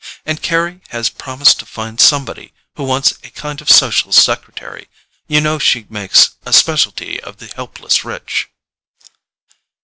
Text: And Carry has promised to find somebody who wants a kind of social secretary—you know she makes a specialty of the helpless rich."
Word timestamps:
And 0.25 0.41
Carry 0.41 0.81
has 0.89 1.09
promised 1.11 1.59
to 1.59 1.65
find 1.67 2.01
somebody 2.01 2.53
who 2.75 2.83
wants 2.85 3.11
a 3.23 3.29
kind 3.29 3.61
of 3.61 3.69
social 3.69 4.11
secretary—you 4.11 5.39
know 5.39 5.59
she 5.59 5.85
makes 5.89 6.31
a 6.43 6.51
specialty 6.51 7.19
of 7.21 7.37
the 7.37 7.51
helpless 7.55 8.03
rich." 8.03 8.49